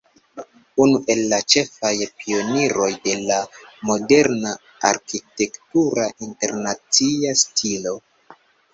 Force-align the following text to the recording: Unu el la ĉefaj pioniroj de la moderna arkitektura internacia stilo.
Unu 0.85 1.01
el 1.13 1.19
la 1.33 1.37
ĉefaj 1.53 1.91
pioniroj 2.21 2.89
de 3.05 3.15
la 3.27 3.39
moderna 3.91 4.57
arkitektura 4.93 6.11
internacia 6.33 7.41
stilo. 7.47 7.99